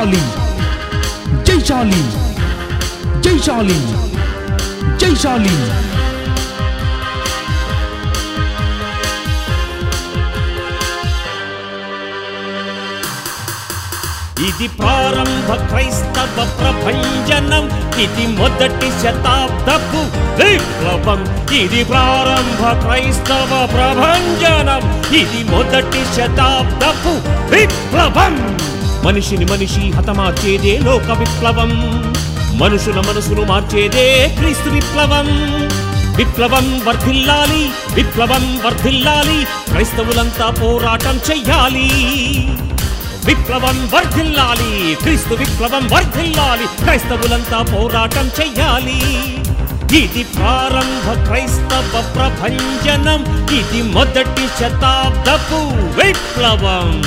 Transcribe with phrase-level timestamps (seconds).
[0.00, 0.20] జైశాలి
[1.46, 1.98] జైశాలి
[3.24, 3.76] జైశాలి
[5.00, 5.56] జైశాలి
[14.48, 17.66] ఇది ప్రారంభ క్రైస్తవ ప్రభంజనం
[18.04, 20.02] ఇది మొదటి శతాబ్దపు
[20.40, 21.20] విప్లవం.
[21.60, 24.82] ఇది ప్రారంభ క్రైస్తవ ప్రభంజనం
[25.20, 27.14] ఇది మొదటి శతాబ్దపు
[27.54, 28.34] విప్లవం.
[29.04, 31.70] మనిషిని మనిషి హతమార్చేదే లోక విప్లవం.
[32.58, 35.28] మనుషుల మనసును మార్చేదే క్రీస్తు విప్లవం.
[36.16, 41.90] విప్లవం వర్ధిల్లాలి విప్లవం వర్ధిల్లాలి క్రైస్తవులంతా పోరాటం చెయ్యాలి.
[43.24, 49.00] విప్లవం వర్ధిల్లాలి క్రీస్తు విప్లవం వర్ధిల్లాలి క్రైస్తవులంతా పోరాటం చెయ్యాలి.
[49.98, 55.60] ఇది ప్రారంభ క్రైస్తవ ప్రభంజనం ఇది మొదటి శతాబ్దపు
[56.00, 57.02] విప్లవం.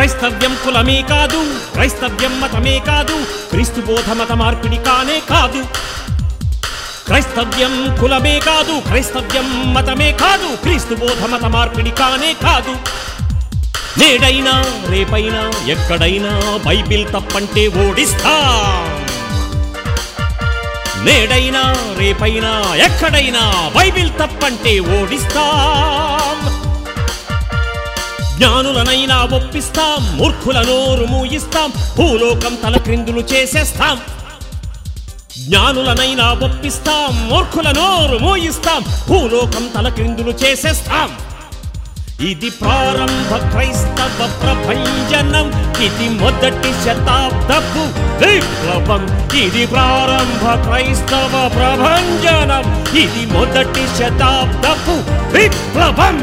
[0.00, 5.64] క్రైస్తవ్యం కులమే కాదు క్రైస్తవ్యం మతమే కాదు క్రీస్తు బోధ మత మార్పిడి కానే కాదు.
[7.06, 12.74] క్రైస్తవ్యం కులమే కాదు క్రైస్తవ్యం మతమే కాదు క్రీస్తు బోధ మత మార్పిడి కానే కాదు.
[14.00, 14.54] నేడైనా
[14.88, 18.34] రేపైనా ఎక్కడైనా బైబిల్ తప్పంటే ఓడిస్తా.
[21.02, 26.59] నేడైనా రేపైనా ఎక్కడైనా బైబిల్ తప్పంటే ఓడిస్తాం.
[28.40, 33.96] జ్ఞానులనైనా ఒప్పిస్తాం మూర్ఖుల నోరు మూయిస్తాం భూలోకం తల క్రిందులు చేసేస్తాం.
[35.48, 41.10] జ్ఞానులనైనా ఒప్పిస్తాం మూర్ఖుల నోరు మూయిస్తాం భూలోకం తల క్రిందులు చేసేస్తాం.
[42.30, 45.48] ఇది ప్రారంభ క్రైస్తవ ప్రభంజనం
[45.86, 47.84] ఇది మొదటి శతాబ్దపు
[48.22, 49.04] విప్లవం.
[49.42, 52.64] ఇది ప్రారంభ క్రైస్తవ ప్రభంజనం
[53.02, 54.96] ఇది మొదటి శతాబ్దపు
[55.36, 56.18] విప్లవం.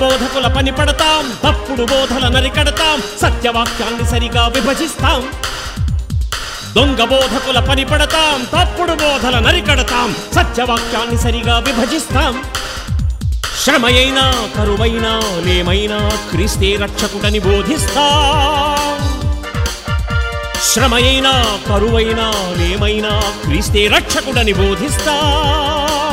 [0.00, 1.24] బోధకుల పని పడతాం.
[1.44, 5.22] తప్పుడు బోధల నరికడతాం సత్యవాక్యాన్ని సరిగా విభజిస్తాం.
[6.76, 8.44] దొంగ బోధకుల పని పడతాం.
[8.44, 12.42] తప్పుడు బోధల నరికడతాం సత్యవాక్యాన్ని సరిగా విభజిస్తాం.
[13.64, 15.12] శ్రమయైనా కరువైనా
[15.44, 15.98] లేమైనా
[16.30, 18.96] క్రీస్తే రక్షకుడని బోధిస్తాం.
[20.72, 21.32] శ్రమయైనా
[21.68, 22.28] కరువైనా
[22.58, 26.05] లేమైనా క్రీస్తే రక్షకుడని బోధిస్తాం.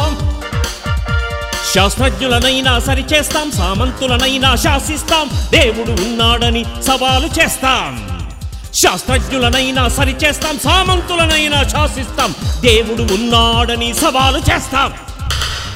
[1.74, 7.92] శాస్త్రజ్ఞులనైనా సరిచేస్తాం సామంతులనైనా శాసిస్తాం దేవుడు ఉన్నాడని సవాలు చేస్తాం.
[8.74, 14.94] శాస్త్రజ్ఞులనైనా సరిచేస్తాం సామంతులనైనా శాసిస్తాం దేవుడు ఉన్నాడని సవాలు చేస్తాం.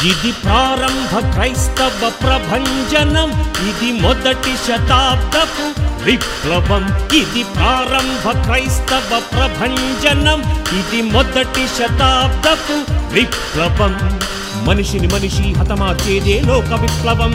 [0.09, 3.29] ఇది ప్రారంభ క్రైస్తవ ప్రభంజనం
[3.69, 5.67] ఇది మొదటి శతాబ్దపు
[6.03, 6.85] విప్లవం.
[7.17, 10.39] ఇది ప్రారంభ క్రైస్తవ ప్రభంజనం
[10.79, 14.19] ఇది మొదటి శతాబ్దపు విప్లవం.
[14.67, 17.33] మనిషిని మనిషి హతమార్చేదే లోక విప్లవం.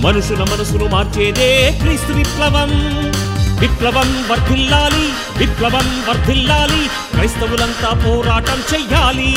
[0.00, 2.70] మనుషుల మనసును మార్చేదే క్రీస్తు విప్లవం.
[3.60, 5.08] విప్లవం వర్ధిల్లాలి
[5.38, 9.34] విప్లవం వర్ధిల్లాలి క్రైస్తవులంతా పోరాటం చెయ్యాలి.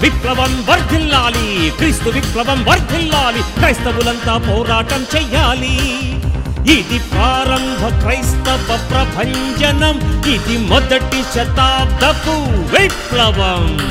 [0.00, 5.78] విప్లవం వర్ధిల్లాలి క్రీస్తు విప్లవం వర్ధిల్లాలి క్రైస్తవులంతా పోరాటం చెయ్యాలి.
[6.72, 12.36] ఇది ప్రారంభ క్రైస్తవ ప్రభంజనం ఇది మొదటి శతాబ్దపు
[12.76, 13.90] విప్లవం.